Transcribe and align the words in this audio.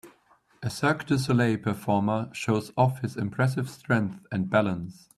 A 0.63 0.69
Cirque 0.71 1.05
de 1.05 1.19
Solei 1.19 1.57
performer 1.57 2.31
shows 2.33 2.71
off 2.75 3.01
his 3.01 3.15
impressive 3.15 3.69
strength 3.69 4.25
and 4.31 4.49
balance. 4.49 5.09